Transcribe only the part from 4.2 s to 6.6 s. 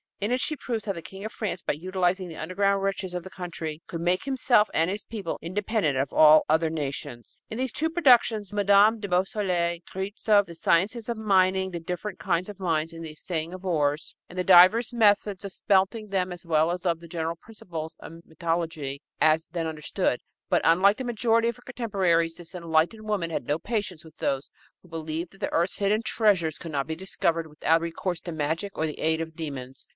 himself and his people independent of all